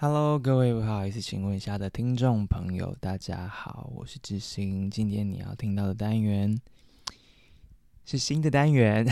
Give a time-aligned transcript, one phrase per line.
[0.00, 4.88] Hello，各位不好意思，请问一下的听众朋友，大家好，我是智兴。
[4.88, 6.56] 今天你要听到的单元
[8.04, 9.04] 是新的单元，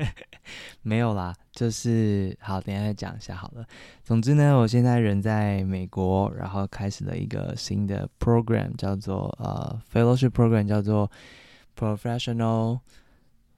[0.80, 3.66] 没有啦，就是好，等下再讲一下好了。
[4.02, 11.10] 总之呢，我现在人在美国，然后开始了一个新的 program，叫做呃 fellowship program，叫做
[11.78, 12.80] professional。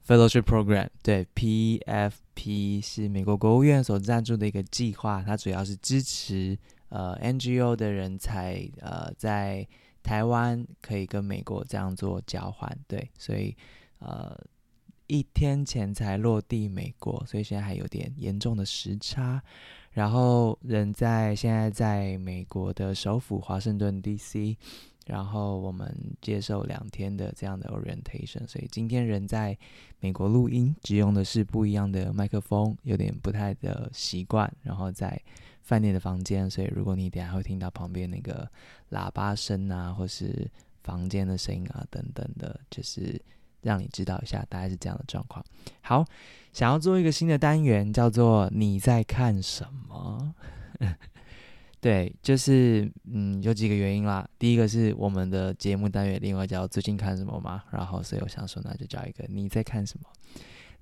[0.07, 9.67] Fellowship Program 对，PFP 是美国国务院所赞助的一个计划，它主要是支持呃 NGO 的人才呃在
[10.01, 13.53] 台湾可以跟美国这样做交换，对，所以
[13.99, 14.33] 呃
[15.07, 19.41] 一天前才落地美国，所以现在还有点严重的时差，
[19.91, 24.55] 然后人在现在在美国的首府华盛顿 DC。
[25.07, 25.89] 然后我们
[26.21, 29.57] 接受两天的这样的 orientation，所以今天人在
[30.01, 34.53] 美国录音，只用的是不一样的麦克风，有点不太的习惯。
[34.61, 35.19] 然后在
[35.63, 38.45] 饭店的房间，所以如果你等下会听到旁边那个
[38.91, 40.49] 喇叭声啊，或是
[40.83, 43.21] 房间的声音啊等等的，就是
[43.61, 45.41] 让你知道一下，大概是这样的状况。
[45.81, 46.05] 好，
[46.51, 50.35] 想要做一个新的单元，叫做你在看什么？
[51.79, 54.27] 对，就是嗯，有几个原因啦。
[54.39, 57.63] 第一个是我们的节目单元，另外叫最近看什么嘛。
[57.71, 60.09] 然后，所以我想说，那就叫一个你在看什么？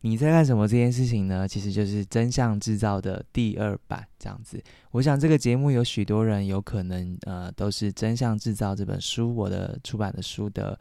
[0.01, 1.47] 你在看什么这件事情呢？
[1.47, 4.61] 其实就是真相制造的第二版这样子。
[4.91, 10.79] 我想这个节目有许多人有可能呃，都是真相制造这本书我的出版的书的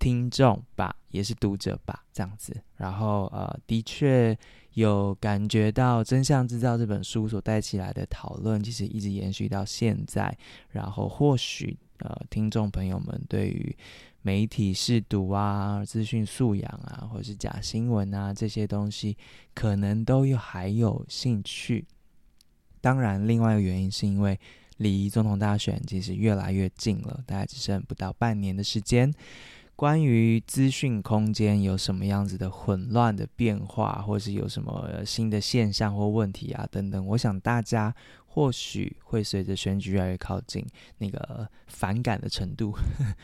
[0.00, 2.60] 听众吧，也是读者吧，这样子。
[2.76, 4.36] 然后呃，的确。
[4.74, 10.34] 有感觉到《真相制造》这本书所带起来的讨论，其实一直延续到现在。
[10.70, 13.76] 然后或许呃，听众朋友们对于
[14.22, 19.18] 媒体试读啊、资讯素养啊，或者是假新闻啊这些东西，
[19.54, 21.84] 可能都还有兴趣。
[22.80, 24.38] 当然，另外一个原因是因为
[24.76, 29.12] 离总统大选其实越来越近了，大概只剩不到半年的时间。
[29.80, 37.94] 关于资讯空间有什么样子的混乱的变化，或是有什么新的现象或问题啊等等，我想大家
[38.26, 40.62] 或许会随着选举越来越靠近，
[40.98, 42.76] 那个反感的程度、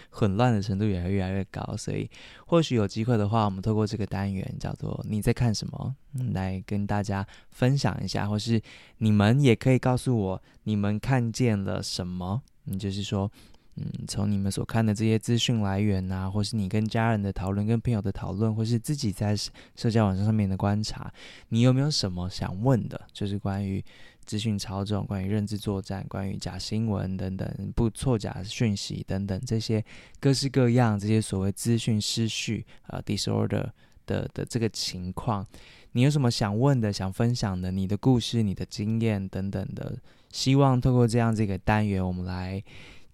[0.09, 1.77] 混乱的程度也会越来越高。
[1.77, 2.09] 所以，
[2.47, 5.95] 或许有机会的话，我们透过这个单元叫做“你在看什么”，
[6.33, 8.59] 来跟大家分享一下，或是
[8.97, 12.41] 你们也可以告诉我你们看见了什么。
[12.65, 13.31] 嗯，就是说。
[13.79, 21.13] 嗯，从你们所看的这些资讯来源啊，或是你跟家人的讨论、跟朋友的讨论，或是自己在社交网站上面的观察，
[21.51, 22.99] 你有没有什么想问的？
[23.13, 23.85] 就是关于
[24.25, 29.85] 资讯操纵、关于认知作战、关于假新闻等等、不错假讯息等等这些
[30.19, 33.69] 各式各样这些所谓资讯失序啊、呃、disorder
[34.07, 35.47] 的的这个情况，
[35.93, 37.71] 你有什么想问的、想分享的？
[37.71, 39.99] 你的故事、你的经验等等的，
[40.33, 42.65] 希望透过这样这个单元，我们来。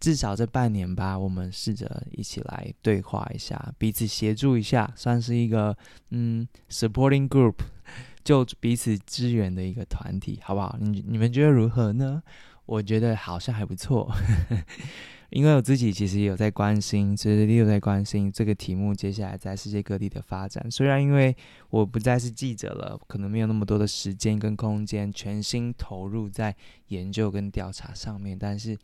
[0.03, 5.77] 至少这半年吧，我们试着一起来对话一下，彼此协助一下，算是一个
[6.11, 7.55] 嗯，supporting group，
[8.25, 10.77] 就彼此支援的一个团体，好不好？
[10.81, 12.21] 你你们觉得如何呢？
[12.67, 14.13] 我觉得好像还不错。
[15.31, 20.71] 因为我自己其实也有在关心，其实也有在关心这个题目接下来在世界各地的发展。
[20.71, 21.35] 虽然因为
[21.71, 26.55] 我不再是记者了，可能没有那么多的时间跟空间全心投入在
[26.89, 28.77] 研究跟调查上面，但是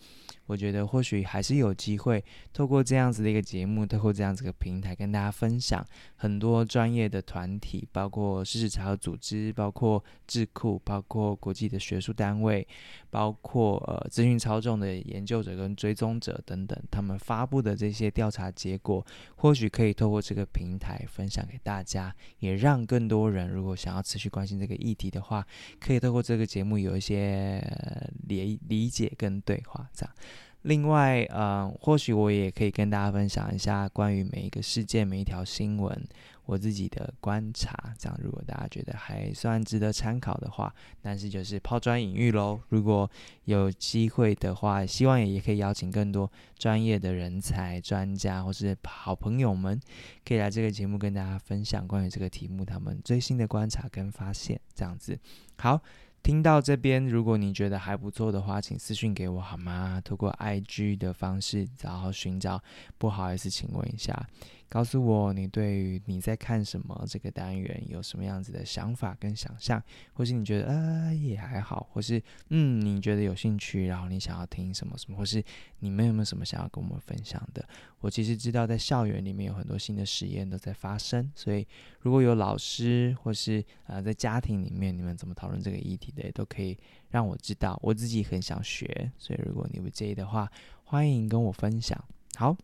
[0.49, 5.87] 我觉得或许还是有机会透过这样子的一个节目，透过这样子的平台跟大家分享
[6.17, 12.67] 很多专业的团体，包括事实查组织，包括智库，包括国际的学术单位，
[13.11, 16.43] 包括呃资讯操纵的研究者跟追踪者。
[16.47, 19.05] 等等，他们发布的这些调查结果，
[19.37, 25.47] 或许可以透过这个平台分享给大家，也让更多人如果想要持续关心这个议题的话，
[25.79, 27.63] 可以透过这个节目有一些
[28.29, 30.15] 理理解跟对话这样。
[30.63, 36.07] 另外，呃，或许我也可以跟大家分享一下关于每一个事件、每一条新闻。
[36.45, 42.59] 我自己的观察，这样如果大家觉得还算值得参考的话，但是就是抛砖引玉喽。
[42.71, 43.11] 如果
[43.45, 49.79] 有机会的话，希望也也可以邀请更多专业的人才、专家或是好朋友们，
[50.25, 54.59] 可以来这个节目跟大家分享关于这个题目他们最新的观察跟发现。
[54.75, 55.19] 这样子，
[55.59, 55.79] 好，
[56.23, 60.01] 听到这边，如果你觉得还不错的话，请私信给我好吗？
[60.05, 62.63] 通过 IG 的方式，然后寻找。
[62.99, 64.29] 不好意思，请问一下。
[64.69, 69.83] 告诉我你对于你在看什么这个单元有什么样子的想法跟想象，
[70.13, 75.43] 或是你觉得呃也还好，或是嗯你觉得有兴趣，然后你想要听什么什么，或是
[75.79, 77.67] 你们有没有什么想要跟我们分享的？
[78.01, 81.67] 我其实知道在校园里面有很多新的实验都在发生，所以
[82.01, 86.77] 如果有老师或是呃在家庭里面你们怎么讨论这个议题的，也都可以
[87.09, 87.79] 让我知道。
[87.83, 90.51] 我自己很想学，所以如果你不介意的话，
[90.85, 91.99] 欢迎跟我分享。
[92.37, 92.55] 好。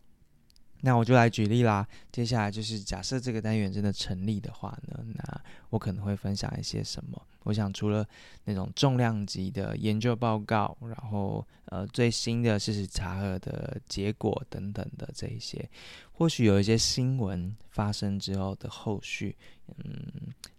[0.85, 1.85] 那我就来举例啦。
[2.11, 5.41] 接下来就是假设这个单元真的成立的话呢，那
[5.71, 7.19] 我可能会分享一些什么？
[7.41, 8.07] 我想除了
[8.43, 15.67] 那种重量级的研究报告，然后呃最新的事实查核的结果等等的这一些，
[16.13, 19.35] 或许有一些新闻发生之后的后续，
[19.77, 20.05] 嗯，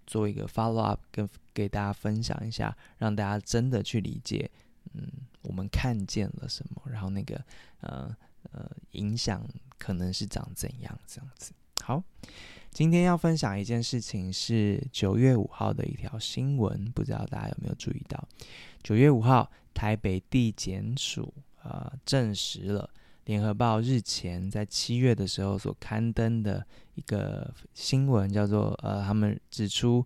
[0.08, 4.50] 做一个 follow up，跟给大家分享一下，让大家真的去理解，
[4.92, 5.06] 嗯，
[5.42, 7.40] 我们看见了什么，然后那个
[7.80, 8.16] 呃
[8.50, 9.40] 呃影响。
[9.78, 11.52] 可能是长怎样这样子。
[11.82, 12.02] 好，
[12.70, 18.26] 今天要分享一件事情是九月五号的一条新闻，不知道大家有没有注意到？
[18.82, 21.32] 九月五号，台北地检署
[21.62, 22.88] 呃证实了
[23.24, 30.04] 联合报日前在七月的时候所刊登的一个新闻，叫做呃，他们指出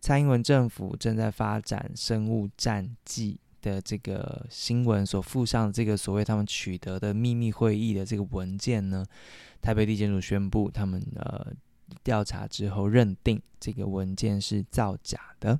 [0.00, 3.38] 蔡英文政府正在发展生物战剂。
[3.60, 9.04] 的这个新闻所附上这个所谓他们取得的秘密会议的这个文件呢，
[9.60, 11.52] 台北地检署宣布，他们呃
[12.02, 15.58] 调查之后认定这个文件是造假的。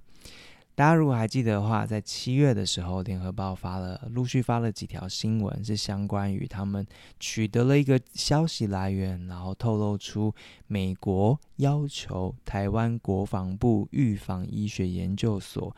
[0.74, 6.86] 大家如果还记得的话，在七月的时候，联合报发了陆续发了几条新闻，是相关于他们
[7.18, 10.32] 取得了一个消息来源，然后透露出
[10.68, 15.74] 美国要求台湾国防部预防医学研究所，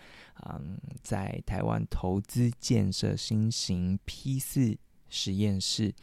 [0.48, 4.76] 嗯，在台湾投资建设新型 P 四
[5.08, 5.94] 实验室。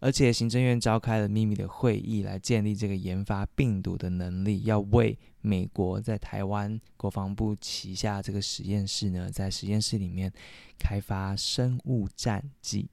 [0.00, 10.32] 而且行政院召开了秘密的会议，来建立这个研发病毒的能力，要为美国在台湾国防部旗下这个实验室呢，在实验室里面
[10.76, 12.88] 开发生物战剂。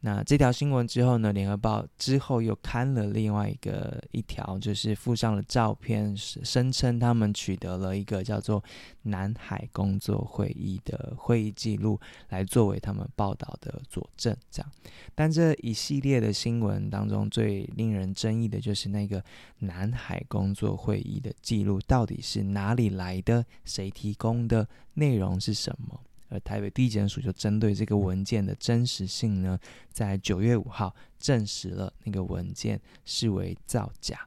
[0.00, 8.62] 那这条新闻之后呢，联合报之后又刊了另外一个一条，就是附上了照片，声称他们取得了一个叫做
[9.02, 11.98] 南海工作会议的会议记录，
[12.28, 14.36] 来作为他们报道的佐证。
[14.48, 14.70] 这样，
[15.14, 19.20] 但这一系列的新闻当中，最令人争议的就是那个
[19.58, 26.00] 南海工作会议的记录到底是哪里来的，谁提供的，内容是什么？
[26.40, 29.58] 台北地检署就针对这个文件的真实性呢，
[29.90, 34.26] 在九月五号证实了那个文件视为造假。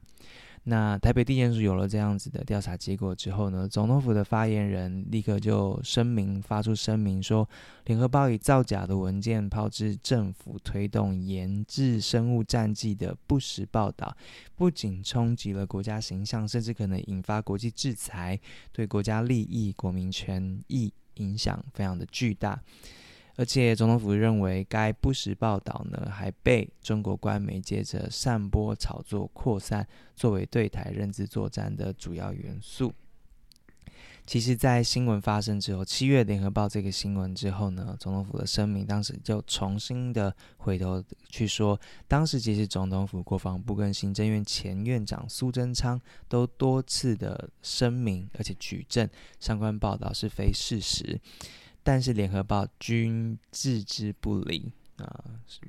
[0.64, 7.48] 那台北地检署有了这样子的调查结果之后呢，总统府的发言人立刻就声明发出声明说，
[7.86, 14.14] 联合报以造假的文件炮制政府推动研制生物战剂的不实报道，
[14.54, 18.38] 不仅冲击了国家形象，甚至可能引发国际制裁，
[18.70, 20.92] 对国家利益、国民权益。
[21.20, 22.60] 影响非常的巨大，
[23.36, 29.86] 而且总统府认为该不实报道呢，还被中国官媒借着散播、炒作、扩散，
[30.16, 32.92] 作为对台认知作战的主要元素。
[34.30, 49.10] 其实，在新闻发生之后，七月联合报这个新闻之后呢，总统府的声明当时就重新的回头去说，当时其实总统府、国防部跟行政院前院长苏贞昌都多次的声明，而且举证
[49.40, 51.20] 相关报道是非事实，
[51.82, 54.70] 但是联合报均置之不理。
[55.00, 55.24] 啊，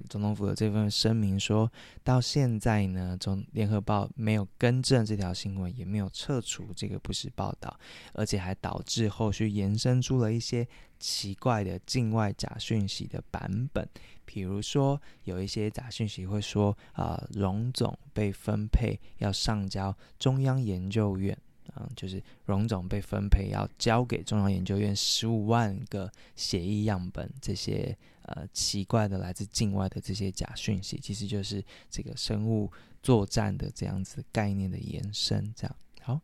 [0.10, 1.72] 总统府的这份声明说，
[2.04, 7.80] 到现在呢，总联合报没有更正这条新闻，也没有撤除这个不实报道，
[8.14, 10.68] 而且还导致后续延伸出了一些
[11.00, 13.88] 奇怪的境外假讯息的版本。
[14.26, 21.38] 比如说，有一些假讯息会说，啊，荣总被分配要上交中央研究院，
[21.74, 27.98] 啊，就是荣总被分配要交给中央研究院十五万个血液样本，这些。
[28.24, 35.52] 呃，奇怪的来自境外的这些假讯息，其实就是这个生物作战的这样子概念的延伸。
[35.56, 36.22] 这样好，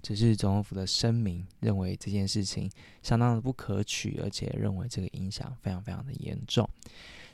[0.00, 2.70] 这是总统府的声明，认为这件事情
[3.02, 6.66] 相当的不可取，而且认为这个影响非常非常的严重。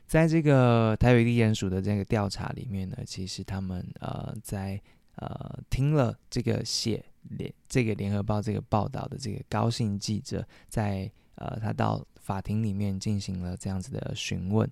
[0.07, 4.81] 在这个台北地检署的这个调查里面呢，其实他们呃在
[5.17, 12.07] 呃听了这个写联这个联合报这个报道的这个高姓记者在，呃他到。
[12.29, 14.71] 法庭里面进行了这样子的询问，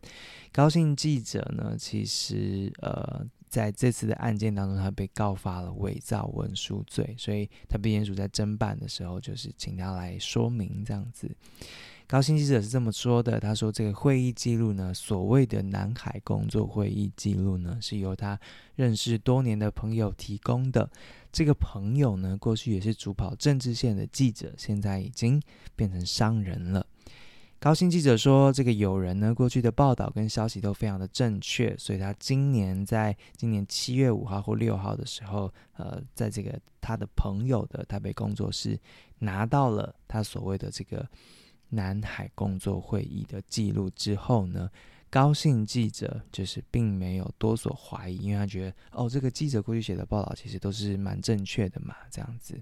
[0.53, 11.35] 高姓记者呢，其实呃在这次的案件当中，他被告发了伪造文书罪，所以他被检署在侦办的时候，就是请他来说明这样子。
[12.07, 18.39] 高薪记者是这么说的：“他说，这个会议记录呢，所谓的南海工作会议记录呢，是由他
[18.75, 20.89] 认识多年的朋友提供的。
[21.37, 25.39] 这个朋友呢，过去也是主跑政治线的记者，现在已经
[25.75, 26.87] 变成商人了。”
[27.61, 38.81] 高薪记者说：“这个友人呢，过去的报道跟消息都非常的正确，所以他今年在今年七月五号或六号的时候，呃，在这个他的朋友的台北工作室
[39.19, 41.07] 拿到了他所谓的这个。”
[41.69, 44.71] 南海工作会议的记录之后呢，
[45.09, 52.61] 高兴记者就是并没有多所怀疑，因为他觉得哦，这个记者过去写的报道其实都是蛮正确的嘛，这样子。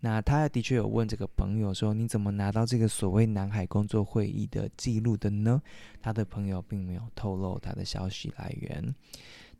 [0.00, 5.60] 那他的确有问这个朋友说：“你怎么拿到这个所谓南海工作会议的记录的呢？”
[6.02, 8.94] 他的朋友并没有透露他的消息来源。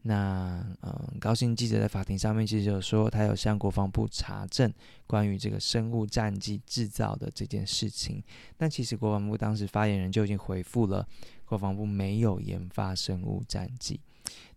[0.07, 4.73] 那嗯，高兴记者在法庭上面其实有说，他有向国防部查证
[5.07, 8.23] 关于这个生物战剂制造的这件事情。
[8.57, 11.07] 但其实国防部当时发言人就已经回复了，
[11.45, 14.01] 国防部没有研发生物战剂。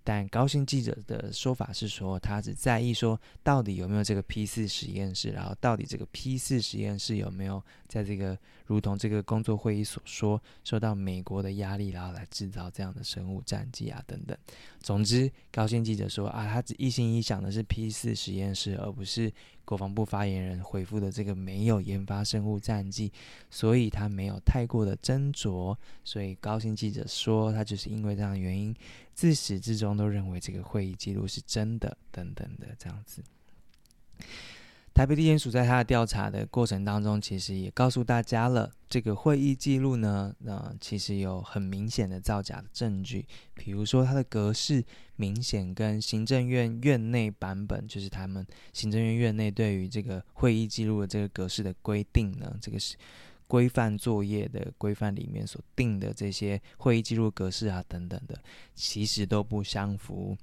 [0.03, 8.37] 但高兴记者的说法是说，他只在意说到底有没有这个 P 四实验室，然后到底这个 P 四实验室有没有在这个
[8.69, 14.37] 如同这个工作会议所说，受到美国的压力，然后来制造这样的生物战剂啊等等。
[14.79, 19.33] 总之，高兴记者说啊，他只一心一想的是 P 四实验室，而不是。
[19.65, 23.11] 国防部发言人回复的这个没有研发生物战剂，
[23.51, 25.77] 所以他没有太过的斟酌。
[26.03, 28.75] 所以高兴记者说，他就是因为这样的原因，
[29.13, 33.23] 自始至终都认为这个会议记录是真的，等等的这样子。
[34.99, 44.83] 台北地检署在他的调查的过程当中，其实也告诉大家了，这个会议记录呢，呃，其实有很明显的造假的证据，比如说它的格式
[45.15, 52.97] 明显跟行政院院内版本，就是他们行政院院内对于这个会议记录的这个格式的规定呢，这个是
[53.47, 58.37] 规范作业的规范里面所定的这些会议记录格式啊等等的，
[58.75, 60.37] 其实都不相符。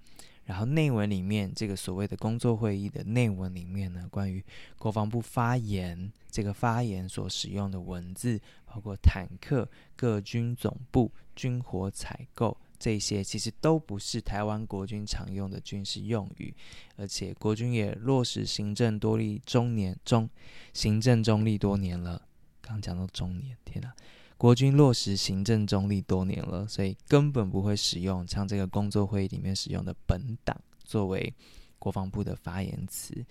[0.46, 4.42] 然后内文里面，这个所谓的工作会议的内文里面呢，关于
[4.78, 16.54] 国防部发言这个发言所使用的文字，包括坦克、各军总部、军火采购这些，其实都不是台湾国军常用的军事用语，
[16.96, 20.30] 而且国军也落实行政多立中年中
[20.72, 22.22] 行政中立多年了。
[22.60, 23.92] 刚讲到中年，天哪！
[24.38, 31.32] 国军落实行政中立多年了，所以根本不会使用像这个工作会议里面使用的本党作为
[31.78, 33.24] 国防部的发言词。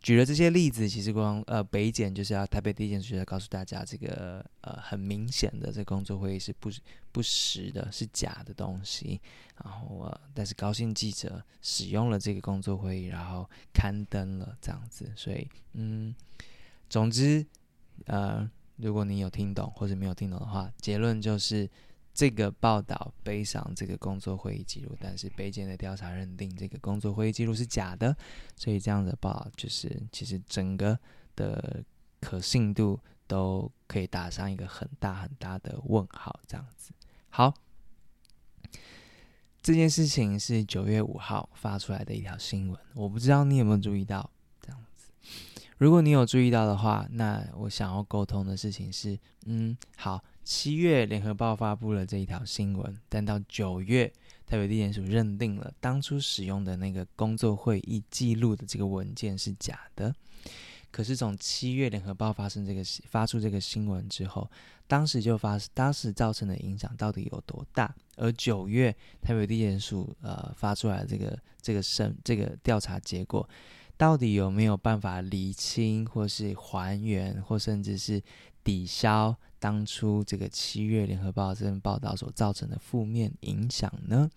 [0.00, 6.70] 举了这些例子，其实光呃北检就是要台北地检署要告诉大家，这个呃很明显的这个工作会议是不
[7.10, 9.20] 不实的，是假的东西。
[9.64, 16.14] 然后呃，但是高兴记者使用了这个工作会议，然后刊登了这样子，所以嗯，
[16.88, 17.44] 总之
[18.06, 18.48] 呃。
[18.76, 21.70] 如果你有听懂或者没有听懂的话，结论就是
[22.12, 28.16] 这个报道背上这个工作会议记录，但是北检的调查认定这个工作会议记录是假的，
[28.56, 30.98] 所以这样的报道就是其实整个
[31.36, 31.84] 的
[32.20, 36.40] 可信度都可以打上一个很大很大的问号。
[36.46, 36.92] 这样子，
[37.30, 37.54] 好，
[39.62, 44.30] 这件事情是九月五号发出来的一条新闻，我不知道你有没有注意到。
[45.78, 54.06] 如果你有注意到的话，那我想要沟通的事情是，嗯，好，七月联合报发布了这一条新闻，但到九月
[54.46, 60.14] 台北地检署认定了当初使用的那个工作会议记录的这个文件是假的。
[60.92, 64.48] 可是从七月联合报发生这个发出这个新闻之后，
[64.86, 67.92] 当时就发当时造成的影响到底有多大？
[68.16, 73.48] 而九月台北地检署呃发出来这个这个审这个调查结果。
[73.96, 78.20] 到底有没有办法厘清，或是还原，或甚至是
[78.62, 84.28] 抵消当初这个七月联合报这份报道所造成的负面影响呢？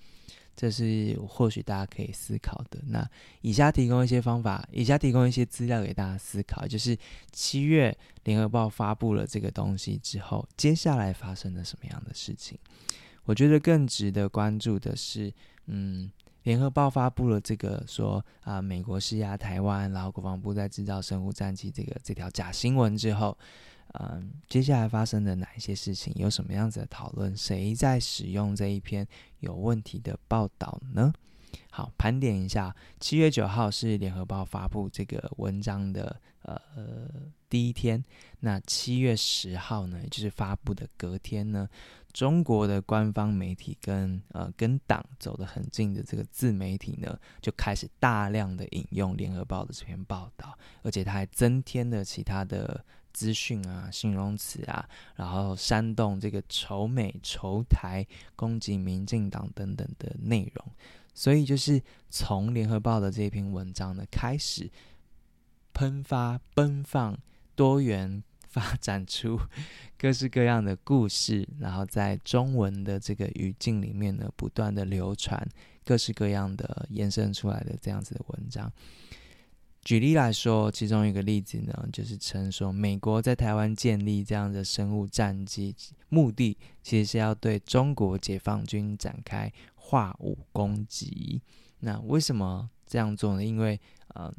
[0.56, 2.80] 这是或许大家可以思考的。
[2.88, 3.08] 那
[3.42, 6.98] 以下提供一些方法，以下提供一些资料给大家思考，就是
[7.32, 12.58] 七月联合报发布了这个东西之后，接下来发生了什么样的事情？
[13.26, 15.34] 我觉得更值得关注的是，
[15.66, 16.12] 嗯。
[16.48, 23.38] 联合报发布了这个说啊、美国施压台湾，然后国防部在制造生物战机这个这条假新闻之后，
[23.96, 27.36] 嗯、接下来发生的哪一些事情，有什么样子的讨论？
[27.36, 29.06] 谁在使用这一篇
[29.42, 31.12] 有问题的报道呢？
[31.70, 36.60] 好，盘点一下，七月九号是联合报发布这个文章的呃
[37.50, 38.04] 第一天，
[38.40, 41.68] 那七月十号呢，就是发布的隔天呢。
[42.14, 52.84] 中国的官方媒体跟呃跟党走得很近的这个自媒体呢，就开始大量的引用联合报的这篇报道，而且他还增添了其他的
[53.14, 58.04] 资讯啊、形容词啊，然后煽动这个仇美、仇台、
[58.36, 60.66] 攻击民进党等等的内容。
[61.18, 61.82] 所以就是
[62.12, 64.70] 从联合报的这篇文章呢开始
[65.74, 67.18] 喷发、奔放、
[67.56, 69.40] 多元发展出
[69.98, 75.44] 各式各样的故事，然后在中文的这个语境里面呢不断的流传
[75.84, 78.72] 各式各样的延伸出来的这样子的文章。
[79.82, 85.74] 举例来说，其中一个例子呢，就是称说美国在台湾建立这样的生物战机，
[86.10, 89.52] 目的其实是要对中国解放军展开
[89.88, 91.42] 化武攻击。
[91.80, 93.44] 那为什么这样做呢？
[93.44, 93.80] 因为
[94.16, 94.34] 呃，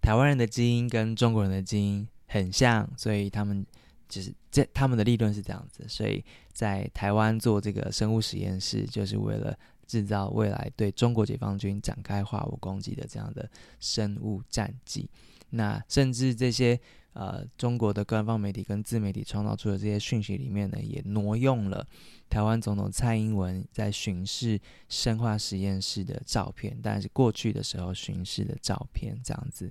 [0.00, 3.64] 台湾人的基因跟中国人的基因很像，所以他们
[4.08, 9.56] 就是这他们的立论是这样子，所以在台湾做这个生物实验室，就是为了。
[9.86, 15.08] 制造未来对中国解放军展开化武攻击的这样的生物战机，
[15.50, 16.78] 那甚至这些
[17.12, 21.86] 呃中国的官方媒体跟自媒体创造出的这些讯息里面呢，也挪用了
[22.28, 29.70] 台湾总统蔡英文在巡视生化实验室的照片，但是过去的时候巡视的照片这样子。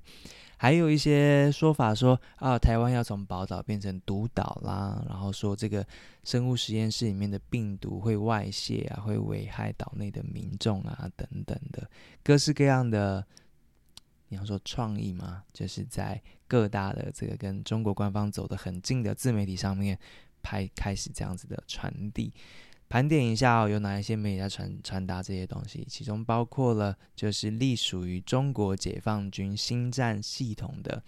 [0.58, 5.86] 还有一些说法说啊，台湾要从宝岛变成独岛啦，然后说这个
[6.24, 11.88] 生物实验室里面的病毒会外泄啊，会危害岛内的民众啊，等等的
[12.24, 13.24] 各式各样的，
[14.36, 15.44] 你要说创意吗？
[15.54, 19.98] 就是在各大的这个跟中国官方走得很近的自媒体上面
[20.44, 22.34] 拍，开始这样子的传递。
[22.89, 25.88] 盘点一下哦，有哪一些媒体在传传达这些东西？
[25.89, 31.01] 其中包括了就是隶属于中国解放军心战系统的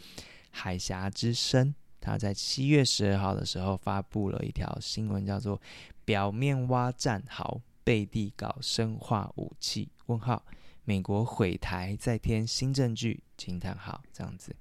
[0.49, 5.61] 海峡之声，他在七月十二号的时候发布了一条新闻，叫做
[6.05, 9.89] “表面挖战壕，背地搞生化武器”。
[10.07, 10.41] 问号，
[10.87, 13.21] 美国毁台再添新证据？
[13.35, 14.55] 惊叹号，这样子。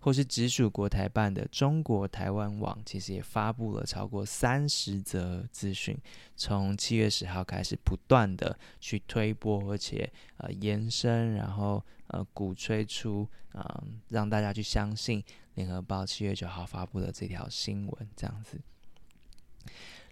[0.00, 5.96] 或是直属国台办的中国台湾网，其实也发布了超过三十则资讯，
[6.36, 15.22] 从七月十号开始，不断的去推播，而且呃延伸，然后呃鼓吹出，嗯、让大家去相信
[15.54, 18.60] 联合报七月九号发布的这条新闻，这样子。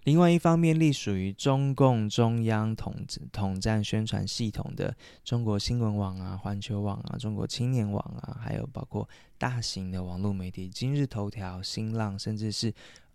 [0.07, 2.95] 另外一方面，隶属于中共中央统
[3.33, 9.05] 统战宣传系统的中国新闻网啊、环球网啊、中国青年网啊，还有包括
[9.37, 12.73] 大型的网络媒体今日头条、新浪，甚至是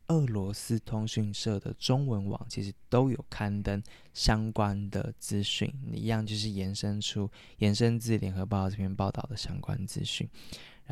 [0.09, 3.83] 俄罗斯通讯社的中文网，其实都有刊登
[4.13, 7.27] 相关的资讯，一样就是延伸出、
[7.57, 10.29] 延伸自联合报这篇报道的相关资讯。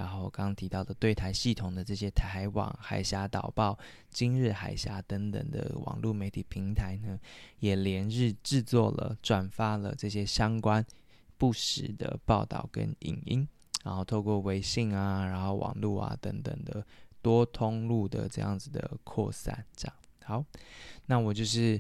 [0.01, 7.21] 然后刚刚提到的对台系统的这些台网、海峡导报、今日海峡等等的网络媒体平台呢，
[7.59, 10.83] 也连日制作了、转发了这些相关
[11.37, 13.47] 不实的报道跟影音，
[13.85, 16.83] 然后透过微信啊、然后网络啊等等的
[17.21, 20.43] 多通路的这样子的扩散，这样好，
[21.05, 21.79] 那我就是。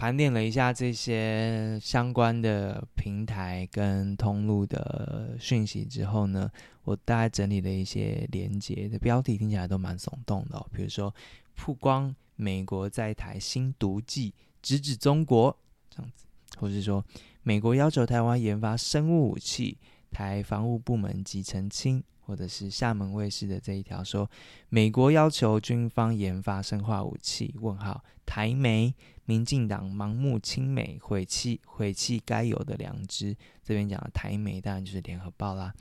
[0.00, 6.50] 盘点了一下这些相关的平台跟通路的讯息之后呢，
[6.84, 10.66] 我大概整理了一些连结的标题，听起来都蛮耸动的哦。
[10.72, 11.14] 比如说，
[11.54, 14.32] 曝光美国在台新毒剂，
[14.62, 15.54] 直指中国
[15.90, 16.24] 这样子，
[16.56, 17.04] 或是说，
[17.42, 19.76] 美国要求台湾研发生物武器，
[20.10, 22.02] 台防务部门即澄清。
[22.22, 24.30] 或者是厦门卫视的这一条说，
[24.68, 27.52] 美国要求军方研发生化武器。
[27.60, 28.94] 问号，台媒，
[29.30, 33.32] 民进党盲目亲美，毁弃毁弃该有的良知。
[33.62, 35.72] 这边讲的台媒当然就是联合报啦。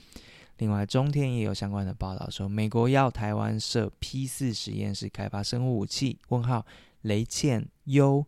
[0.58, 6.20] 另外，中天也有相关的报道说，美国要台湾设 P 四实验室开发生物武器。
[6.28, 6.64] 问号，
[7.02, 8.24] 雷倩优，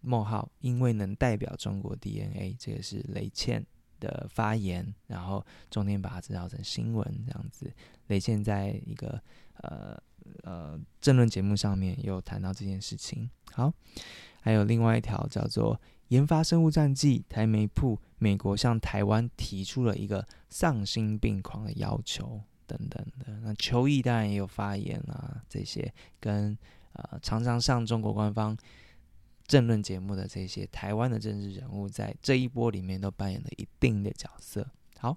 [0.00, 3.62] 冒号，因为能代表中国 DNA，这个是雷倩
[4.00, 7.70] 的发言，然后中天把它制造成新闻这样子。
[8.06, 9.22] 雷倩在一个
[9.56, 10.02] 呃
[10.44, 13.28] 呃政论节目上面有谈到这件事情。
[13.52, 13.70] 好，
[14.42, 23.40] 还有另外一条叫做研发生物战剂，台媒曝美国向台湾提出了一个丧心病狂的要求等等的。
[23.40, 26.58] 那邱毅当然也有发言啊，这些跟
[26.92, 28.54] 呃常常上中国官方。
[29.44, 34.66] 政论节目的这些台湾的政治人物，在这一波里面都扮演了一定的角色。
[34.98, 35.14] 好，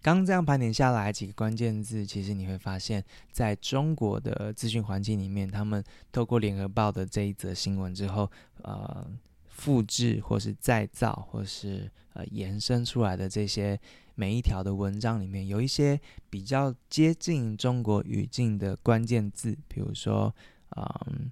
[0.00, 8.30] 刚刚这样盘点下来几个关键字，其实你会发现，在中国的资讯环境里面，他们透过联合报的这一则新闻之后，
[8.62, 9.06] 呃，
[9.46, 13.78] 复制或是再造或是呃延伸出来的这些
[14.14, 20.34] 每一条的文章里面，有一些比较接近中国语境的关键字，比如说，
[20.76, 21.30] 嗯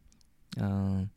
[0.58, 1.10] 嗯。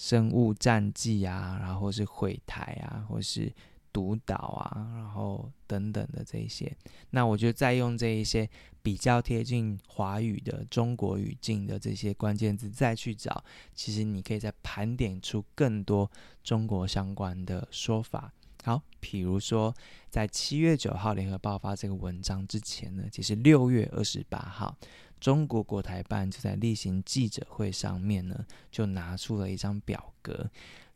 [0.00, 3.52] 生物战剂啊，然后是毁台啊，或是
[3.98, 6.72] 独岛啊，然后等等的这些。
[7.10, 8.48] 那我就再用这一些
[8.80, 13.42] 比较贴近华语的中国语境的这些关键字再去找，
[13.74, 16.08] 其实你可以再盘点出更多
[16.44, 18.32] 中国相关的说法。
[18.62, 19.74] 好，比如说
[20.08, 24.76] 在七月九号联合爆发这个文章之前呢，其实六月二十八号，
[25.18, 30.48] 中国国台办就在例行记者会上面呢，就拿出了一张表格。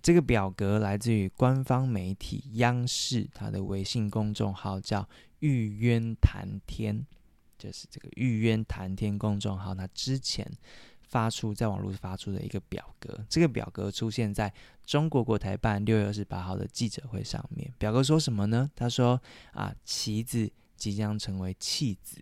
[0.02, 7.06] 这个表格来自于官方媒体央视，它的微信公众号叫“玉渊谈天”，
[7.56, 10.50] 就是这个“玉渊谈天”公众号，它之前
[11.02, 13.24] 发出在网络发出的一个表格。
[13.28, 14.52] 这个表格出现在
[14.84, 17.72] 中国国台办六月二十八号的记者会上面。
[17.78, 18.68] 表格说什么呢？
[18.74, 19.22] 他说
[19.54, 22.20] ：“啊，棋子即将成为弃子。”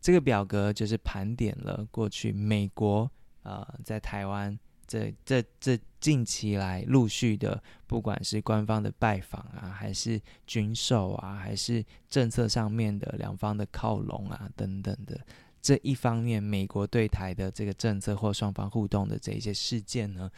[0.00, 3.10] 这个表格就是盘点了过去美国
[3.42, 4.58] 呃在台湾。
[4.86, 15.20] 这这这近期来陆续的，不管是官方的拜访啊，还是军售啊，还是政策上面的两方的靠拢啊等等的，
[15.60, 20.30] 这一方面美国对台的这个政策或双方互动的这一些事件呢，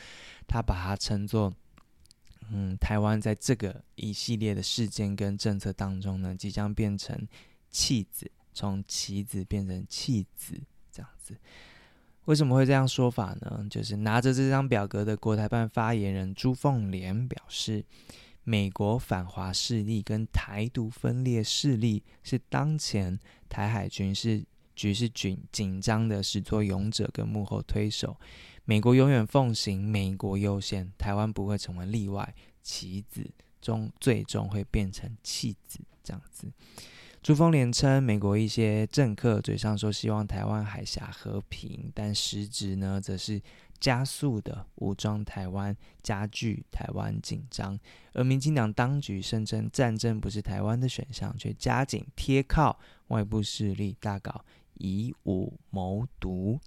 [0.47, 1.53] 他把它称作，
[2.51, 7.29] 嗯，台湾在这个一系列的事件跟政策当中呢，即将变成
[7.71, 10.59] 弃子，从棋子变成弃子
[10.91, 11.37] 这样子。
[12.29, 13.67] 为什么会这样说法呢？
[13.71, 17.83] 就是拿着这张表格的国台办发言人朱凤莲表示，
[18.45, 24.45] 美国反华势力跟台独分裂势力是当前台海军事
[24.77, 28.15] 局势紧紧张的始作俑者跟幕后推手。
[28.67, 33.27] 美国永远奉行美国优先，台湾不会成为例外，棋子
[33.63, 36.47] 终最终会变成弃子这样子。
[37.21, 43.43] 朱凤莲称，美国一些政客嘴上说希望台湾海峡和平，但实质呢，则是
[43.81, 47.79] 加速的武装台湾，加剧台湾紧张。
[48.15, 52.79] 而民进党当局声称战争不是台湾的选项，却加紧贴靠
[53.09, 54.43] 外部势力，大搞
[54.75, 56.59] 以武谋独。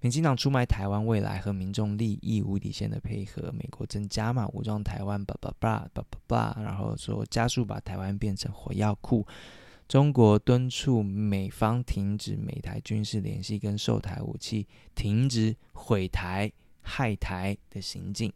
[0.00, 9.26] 民进党出卖台湾未来和民众利益，无底线的配合美国，正加码武装台湾，叭叭叭叭叭叭，然后说加速把台湾变成火药库。
[9.90, 18.32] 中国敦促美方停止美台军事联系跟售台武器，停止毁台害台的行径，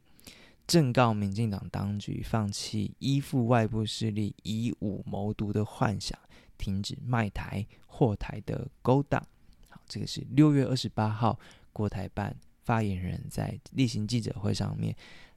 [0.66, 6.18] 正告民进党当局放弃依附外部势力以武谋独的幻想，
[6.58, 9.24] 停止卖台祸台的勾当。
[9.68, 11.38] 好，这个是六月二十八号
[11.72, 14.92] 国台办发言人在例行记者会上面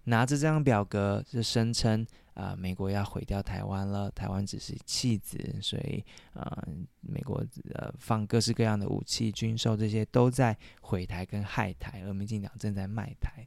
[0.07, 2.05] 拿着这张表格，就声称。
[2.37, 6.67] 啊、美国要毁掉台湾了，台湾只是弃子，所以、呃，
[7.01, 7.43] 美国
[7.73, 13.43] 呃放各式各样的武器、军售这些都在毁台跟害台，而民进党正在卖台。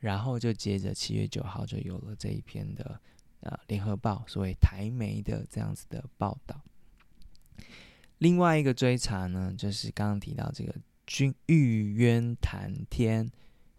[0.00, 3.00] 然后就接着七月九号就有了这一篇的
[3.42, 6.60] 呃联合报所谓台媒的这样子的报道。
[8.18, 10.74] 另外一个追查呢，就是刚刚提到这个
[11.06, 13.30] 军玉渊谈天。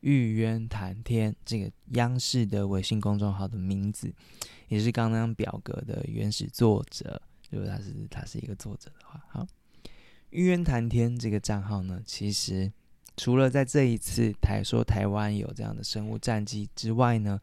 [0.02, 4.14] 玉渊谈天，这个央视的微信公众号的名字，
[4.68, 7.22] 也是刚刚表格的原始作者。
[7.50, 9.48] 如果他是他是一个作者的话，好，
[10.30, 12.72] 玉渊谈天这个账号呢，其实
[13.18, 17.40] 除了在这一次台说台湾有这样的生物战机之外呢，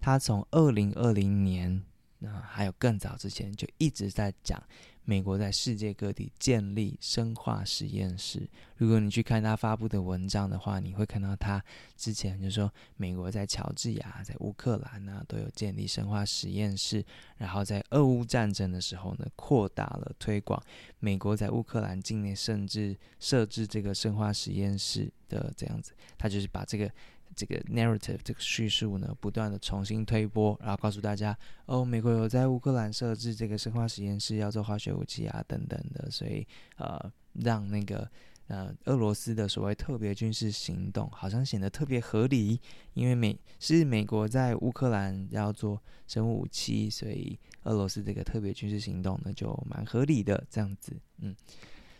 [0.00, 1.82] 他从二零二零年，
[2.22, 4.62] 啊，还有更早之前就一直在讲。
[5.04, 8.48] 美国在世界各地建立生化实验室。
[8.76, 11.62] 如果你去看他发布的文章的话，你会看到他
[11.96, 17.04] 之前就说，美国在乔治亚、在乌克兰啊都有建立生化实验室。
[17.36, 20.62] 然后在俄乌战争的时候呢，扩大了推广。
[21.00, 26.90] 美国在乌克兰境内甚至设置这个生化实验室的这样子，他就是把这个。
[27.34, 38.08] 这个 narrative 这个叙述呢，不断的重新推波，然后告诉大家，哦，美国有在乌克兰设置这个生化实验室，要做化学武器啊，等等的，所以呃，让那个
[38.48, 42.60] 呃俄罗斯的所谓特别军事行动，好像显得特别合理，
[42.94, 51.34] 因为美是美国在乌克兰要做生物武器，所以俄罗斯这个特别军事行动呢，就蛮合理的这样子，嗯，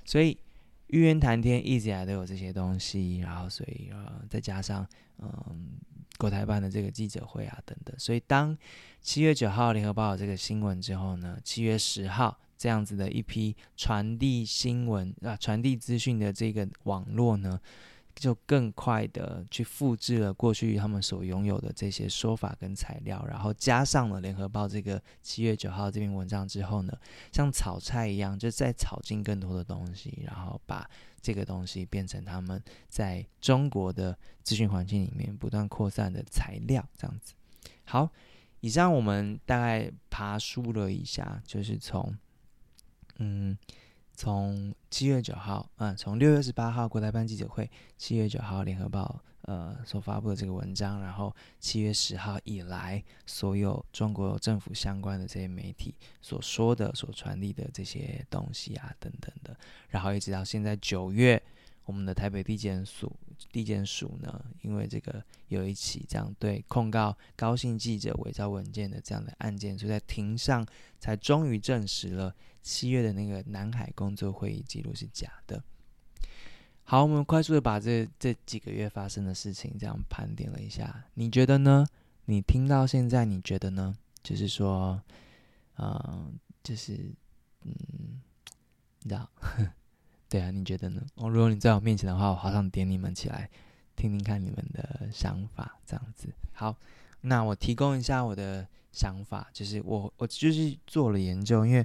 [0.05, 0.37] 所以。
[0.93, 4.87] 玉渊谈天一直以来都有这些东西，然后所以呃再加上
[5.19, 5.73] 嗯
[6.19, 8.57] 国台办的这个记者会啊等等，所以当
[9.01, 17.59] 七月九号联合报有这个新闻之后呢，七月十号这样子的一批传递新闻啊传递资讯的这个网络呢。
[18.15, 26.93] 就更快的去复制了过去他们所拥有的这些说法跟材料，然后加上了联合报这个七月九号这篇文章之后呢，
[27.33, 30.89] 像炒菜一样，就再炒进更多的东西，然后把
[31.21, 37.33] 这个东西变成他们在中国的资讯环境里面不断扩散的材料，这样子。
[37.85, 38.11] 好，
[38.61, 42.17] 以上我们大概爬梳了一下，就是从
[43.17, 43.57] 嗯。
[44.15, 59.57] 从七月九号，嗯，从六月十八号国台办记者会，七月九号联合报呃所发布的这个文章，然后七月十号以来，所有中国政府相关的这些媒体所说的、所传递的这些东西啊，等等的，
[59.89, 61.43] 然后一直到现在九月，
[61.85, 63.11] 我们的台北地检署。
[63.51, 70.65] 地检署呢，因为这个有一起这样对控告高姓记者伪造文件的这样的案件，所以在庭上
[71.01, 75.63] 才终于证实了七月的那个南海工作会议记录是假的。
[76.85, 81.87] 好，我们快速的把这这几个月发生的事情这样盘点了一下，你觉得呢？
[82.27, 83.97] 你听到现在你觉得呢？
[84.23, 85.03] 就是说，
[85.79, 87.13] 嗯、就是
[87.63, 88.21] 嗯，
[89.01, 89.29] 你知道。
[90.29, 91.05] 对啊，你觉得呢？
[91.17, 93.51] 哦，如果你在我面前的话，我好想点你们起来，
[93.97, 96.29] 听听看你们的想法，这样子。
[96.53, 96.77] 好，
[97.23, 101.85] 那我提供一下我的想法，就是我我就是做了研究，因为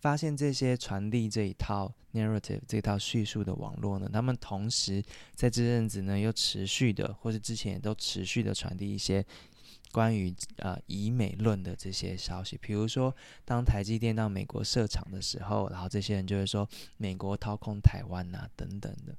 [0.00, 5.02] 发现这些传递这一套 narrative 这套叙述的网络呢，他们同时
[5.34, 9.24] 在这阵子呢又持续的，或是之前也都持续的传递一些。
[9.92, 19.14] 关于呃以美论的这些消息，比如说当台积电到美国设厂的时候，然后这些人就会说美国掏空台湾呐、啊、等等的，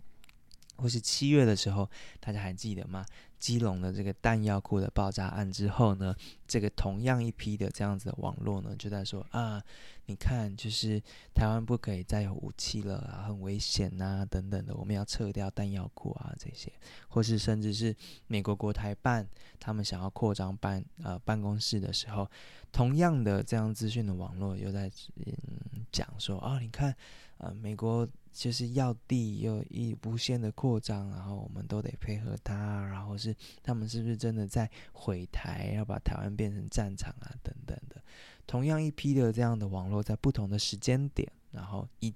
[0.78, 3.06] 或是七月的时候，大家还记得吗？
[3.38, 6.16] 基隆的这个弹药库的爆炸案之后呢，
[6.48, 9.64] 这个同样一批的这样子的网络呢，就在说啊。
[10.08, 11.02] 你看，就是
[11.34, 16.72] 台湾不可以再有武器了啊，很危险呐、等等的，我们要撤掉弹药库啊，这些，
[17.08, 17.96] 或是甚至是
[18.28, 19.28] 美国国台办
[19.60, 22.30] 他们想要扩张办呃办公室的时候，
[22.72, 25.34] 同样的这样资讯的网络又在嗯
[25.92, 26.96] 讲说啊、你看，
[27.38, 38.02] 呃，美国就是要地又一无限的扩张，然后我们都得配合他，然后是他们是不是真的在毁台，要把台湾变成战场啊，等等的。
[38.48, 42.14] 同样一批的这样的网络，在不同的时间点，然后一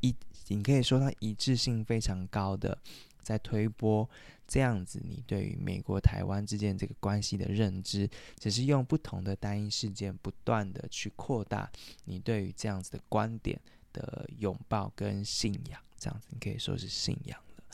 [0.00, 0.14] 一，
[0.48, 2.76] 你可以说它一致性非常高的，
[3.22, 4.08] 在推波
[4.46, 11.70] 这样子，你对于美国台湾之间这个关系的认知，只是用不同的单一事件，不断的去扩大
[12.04, 13.58] 你对于这样子的观点
[13.92, 17.64] 的拥抱跟信仰，这样子你可以说是信仰了。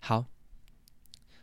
[0.00, 0.24] 好，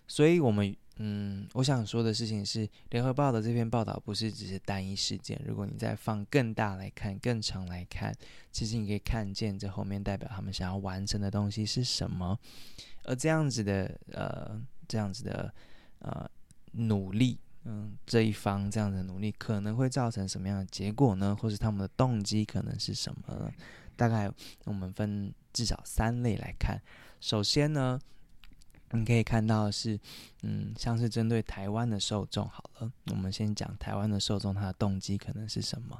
[0.07, 0.75] 所以我们。
[1.03, 5.41] 嗯，我想说的事情是，联合报的这篇报道不是只是单一事件。
[5.47, 8.13] 如果你再放更大来看、更长来看，
[8.51, 12.37] 其实你可以看见这后面代表他们想要完成的东西是什么。
[13.03, 15.51] 而这样子的呃，这样子的
[15.99, 16.29] 呃
[16.73, 21.35] 努力，嗯，这一方这样的努力可能会造成什么样的结果呢？
[21.35, 23.51] 或是他们的动机可能是什么呢？
[23.95, 24.31] 大概
[24.65, 26.81] 我们分至少三类来看。
[27.19, 27.99] 首先呢。
[28.93, 29.97] 你可以看到是，
[30.41, 35.97] 嗯，像是针对台湾的受众，好了，我们先讲台湾的受众，他的动机可能是什么？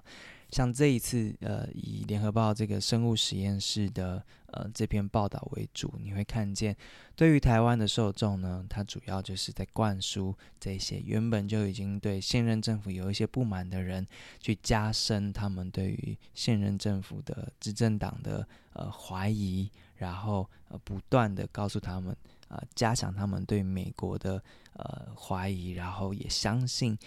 [0.51, 6.75] 像这一次，呃，以联合报这个生物实验室的呃这篇报道为主，你会看见，
[7.15, 14.05] 对于台湾的受众呢，他主要就是在灌输这些原本就已经对现任政府有一些不满的人，
[14.39, 22.15] 去加深他们对于现任政府的执政党的呃怀疑，然后呃不断的告诉他们。
[22.49, 26.97] 呃，加强他们对美国的呃怀疑，然后也相信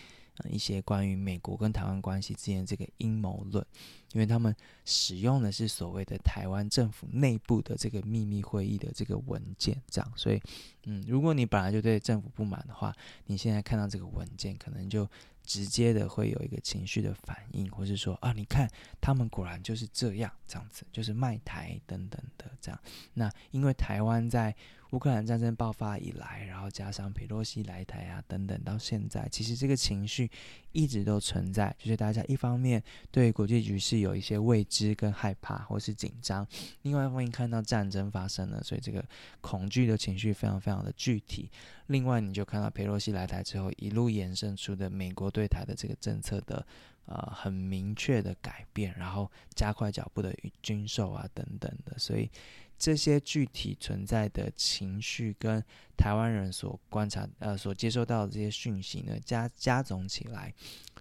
[0.50, 3.64] 一些关于美国跟台湾关系之间这个阴谋论，
[4.12, 10.40] 因为他们使用的是所谓的台湾政府内部的这个秘密会议的这个文件，这样，所以
[10.84, 12.94] 嗯，如果你本来就对政府不满的话，
[13.26, 15.08] 你现在看到这个文件，可能就
[15.44, 18.68] 直接的会有一个情绪的反应，或是说啊，你看
[19.00, 22.80] 他们果然就是这样，这样子就是卖台等等的这样，
[23.14, 24.54] 那因为台湾在。
[24.94, 30.30] 乌克兰战争爆发以来，然后加上佩洛西来台啊等等，到现在，其实这个情绪
[30.70, 31.74] 一直都存在。
[31.80, 32.80] 就是大家一方面
[33.10, 36.46] 对国际局势有一些未知跟害怕或是紧张，
[36.82, 39.04] 另外一方面看到战争发生了，所以这个
[39.40, 41.50] 恐惧的情绪非常非常的具体。
[41.88, 46.64] 另外，你就看到佩洛西来台之后，一路延伸出的美国对台的这个政策的
[47.06, 52.30] 呃很明确的改变，然后加快脚步的军售啊等等的，所以。
[52.78, 55.62] 这些具体存在的情绪跟
[55.96, 60.52] 台湾人所观察、呃所接收到的这些讯息呢，加加总起来，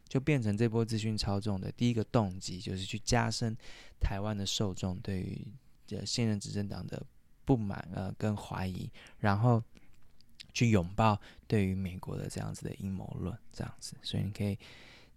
[0.08, 3.56] 就变成这波资讯操纵的第一个动机，就是去加深
[4.00, 5.46] 台湾的受众对于
[5.86, 7.04] 这现任执政党的
[7.44, 9.62] 不满呃跟怀疑，然后
[10.54, 14.58] 去拥抱对于美国的这样子的阴谋论，这样子，所以你可以。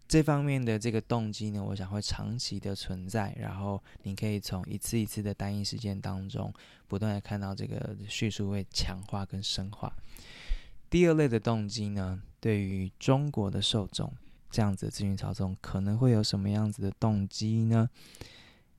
[0.08, 6.52] 这方面的这个动机呢，我想会长期的存在，然后你可以从一次一次的单一事件当中，
[6.86, 9.92] 不断的看到这个叙述会强化跟深化。
[10.88, 14.12] 第二类的动机呢，对于中国的受众，
[14.48, 17.90] 这样子的资讯操纵可能会有什么样子的动机呢？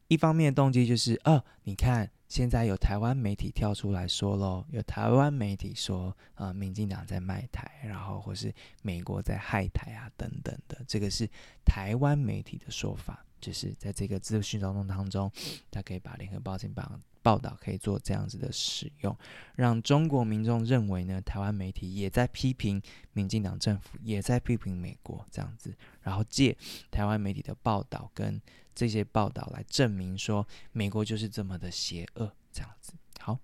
[0.08, 11.30] 一方面的动机就是，哦，你看现在有台湾媒体跳出来说咯，有台湾媒体说，呃，民进党在卖台，然后或是美国在害台啊，等等的，这个是
[11.66, 15.32] 台湾媒体的说法，就是在这个资讯当中当中，
[15.72, 17.02] 他可以把联合报警榜。
[17.24, 19.14] 报道可以做这样子的使用，
[19.56, 26.56] 让中国民众认为呢，台湾媒体也在批评民进党政府，也在批评美国这样子，然后借
[26.90, 28.42] 台湾媒体的报道跟
[28.74, 32.94] 这些报道来证明说，美国就是这么的邪恶这样子。
[33.20, 33.38] 好，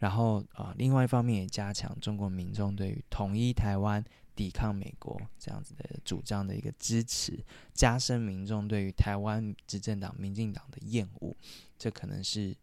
[0.00, 4.04] 然后啊、另外一方面也加强中国民众对于统一台湾、
[4.38, 7.36] 抵抗美国这样子的主张的一个支持，
[7.74, 11.34] 加深民众对于台湾执政党民进党的厌恶，
[11.76, 12.56] 这可能是。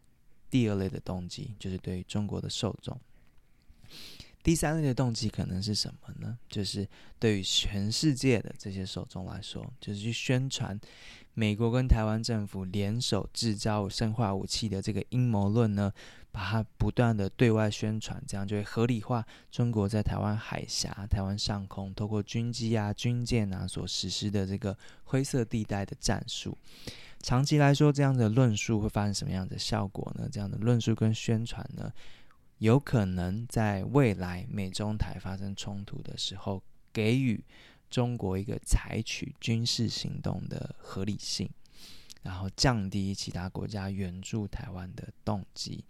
[0.48, 2.98] 第二类的动机就是对于中国的受众，
[4.42, 6.38] 第三类的动机可能是什么呢？
[6.48, 6.88] 就是
[7.20, 10.80] 对于全世界的这些受众来说，就是去宣传
[11.34, 15.92] 美国跟台湾政府联手制造生化武器的这个阴谋论呢，
[16.36, 26.58] 把它不断的对外宣传，这样就会合理化中国在台湾海峡、台湾上空透过军机啊、军舰啊所实施的这个灰色地带的战术。
[27.22, 30.28] 长期来说，这样的论述会发生什么样的效果呢？
[30.30, 31.90] 这样的论述跟宣传呢，
[32.58, 37.42] 有可能在未来美中台发生冲突的时候，给予
[37.90, 41.50] 中国一个采取军事行动的合理性，
[42.24, 45.86] 然后降低其他国家援助台湾的动机。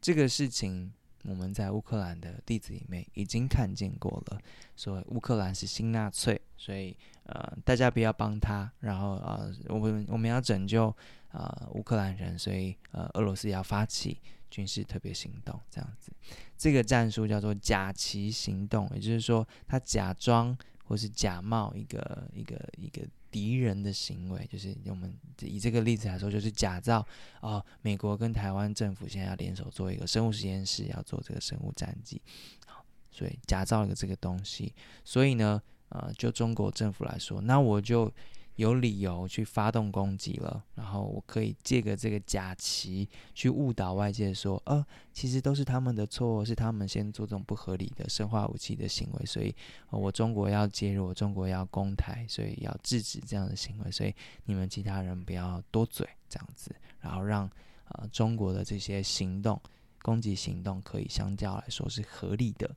[0.00, 0.92] 这个事情。
[1.24, 4.40] 我们在乌克兰的例子里面已经看见过了，
[4.76, 10.96] 说乌克兰是新纳粹，所以呃大家不要帮他，然后呃我们我们要拯救
[11.32, 16.12] 呃乌克兰人，所以呃俄罗斯要发起军事特别行动，这样子，
[16.56, 23.02] 这个战术叫做假旗行动，也就是说他假装或是假冒一个一个一个。
[23.30, 27.06] 敌人的行为，就是我们以这个例子来说，就是假造
[27.40, 32.20] 哦，美国跟台湾政府现在要联手做一个生物实验室，要做这个生物战机，
[32.66, 38.12] 好，所以假造一个这个东西，所以呢，呃，就中国政府来说，那我就。
[38.58, 49.54] 有理由去发动攻击了，然后我可以借个这个假旗去误导外界说，呃，其实都是他们的错，是他们先做这种不合理的生化武器的行为，所以，
[49.90, 54.12] 呃，我中国要介入，我中国要攻台，所以要制止这样的行为，所以
[54.46, 57.48] 你们其他人不要多嘴这样子，然后让
[57.90, 59.62] 呃中国的这些行动
[60.02, 62.68] 攻击行动可以相较来说是合理的。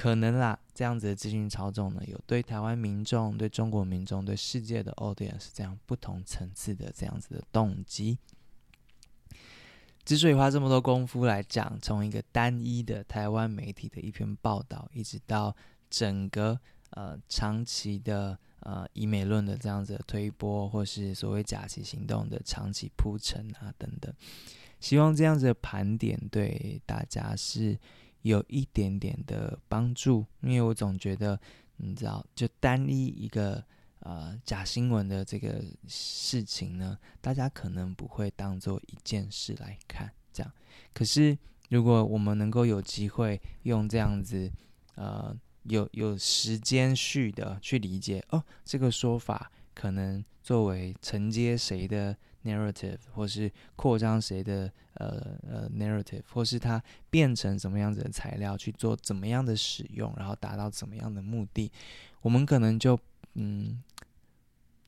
[0.00, 8.16] 可能啦，这样子的资讯操纵呢，有对台湾民众、对中国民众、对世界的 audience 这样不同层次的这样子的动机。
[10.04, 15.52] 之所以花这么多功夫来讲，从一个单一的台湾媒体的一篇报道，一直到
[15.90, 16.56] 整个
[16.90, 24.14] 呃长期的呃以美论的这样子的推波，或是所谓假旗行动的长期铺陈啊等等，
[24.78, 27.76] 希望这样子的盘点对大家是。
[28.22, 31.38] 有一点点的帮助，因为我总觉得，
[31.76, 33.64] 你知道，就单一一个
[34.00, 40.52] 呃假新闻的这个事情呢，大家可能不会当做一件事来看，这样。
[40.92, 41.36] 可是
[41.68, 44.50] 如果我们能够有机会用这样子，
[44.96, 52.16] 呃，有有时间序的去理解，哦，这个说法可能作为承接谁的。
[52.44, 61.70] Narrative 或是扩张谁的呃呃 narrative，或是它变成什么样子的材料去做怎么样的使用，然后达到怎么样的目的，
[62.22, 62.98] 我们可能就
[63.34, 63.82] 嗯，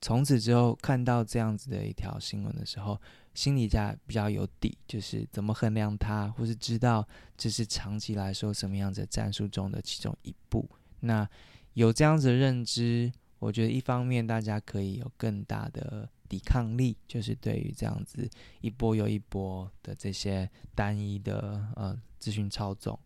[0.01, 3.01] 从此之后看到这样子的一条新闻的时候，
[3.35, 10.69] 心里家比较有底，就是怎么衡量它，或是知道这是长期来说什么样子的战术中的其中一步。
[11.01, 11.29] 那
[11.75, 16.09] 有这样子的认知，我觉得一方面大家可以有更大的。
[16.31, 22.97] 抵抗力就是对于这样子一波又一波的这些单一的呃资讯操纵。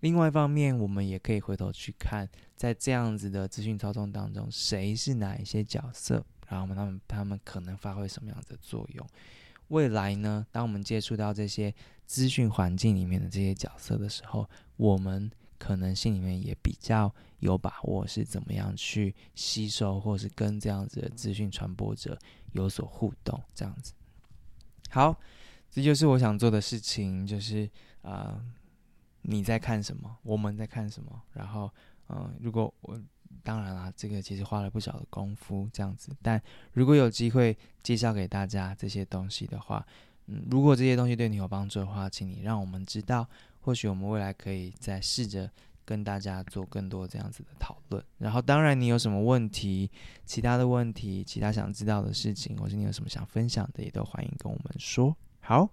[0.00, 9.06] 另外一方面，我们也可以回头去看，在这样子的资讯操纵当中，谁是哪一些角色，然后他们他们可能发挥什么样的作用。
[9.68, 11.74] 未来呢，当我们接触到这些
[12.06, 15.30] 资讯环境里面的这些角色的时候，我们。
[15.58, 22.18] 可能心里面也比较有把握，是怎么样去吸收，或是跟这样子的资讯传播者
[22.52, 23.92] 有所互动，这样子。
[24.88, 25.18] 好，
[25.70, 27.68] 这就是我想做的事情，就是
[28.02, 28.40] 啊、
[29.22, 31.70] 你在看什么，我们在看什么，然后
[32.08, 33.00] 嗯、如果我
[33.42, 36.16] 当然啦，这个其实花了不少的功夫，这样子。
[36.22, 36.40] 但
[36.72, 39.84] 如果有机会介绍给大家这些东西的话，
[40.26, 43.28] 嗯，如果这些东西对你有帮助的话，请你让我们知道。
[43.66, 45.50] 或许我们未来可以再试着
[45.84, 48.00] 跟大家做更多这样子的讨论。
[48.16, 49.90] 然后，当然你有什么问题、
[50.24, 55.16] 其他的问题、其他想知道的事情，或是你有什么想分享的，也都欢迎跟我们说。
[55.40, 55.68] 好。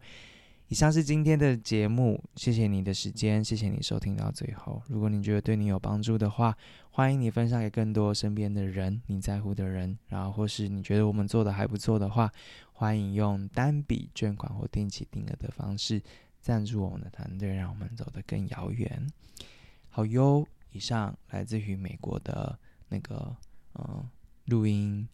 [0.70, 4.82] 以上是今天的节目，谢谢你的时间，谢谢你收听到最后。
[4.88, 6.58] 如果你觉得对你有帮助的话，
[6.90, 9.96] 欢迎你分享给更多身边的人，你在乎的人。
[10.08, 12.32] 然后，或是你觉得我们做的还不错的话，
[12.72, 16.02] 欢迎用单笔捐款或定期定额的方式
[16.44, 19.10] 赞助我们的团队，让我们走得更遥远。
[19.90, 23.34] 好哟，以上来自于美国的那个
[23.76, 24.06] 嗯
[24.46, 25.08] 录音，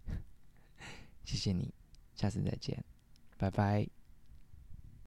[1.23, 1.71] 谢谢你，
[2.15, 2.83] 下次再见，
[3.37, 3.98] 拜拜。